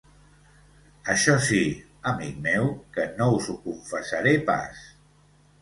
[1.13, 1.59] Això sí,
[2.13, 4.85] amic meu, que no us ho confessaré pas.